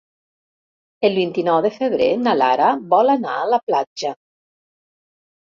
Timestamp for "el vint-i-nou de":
1.09-1.71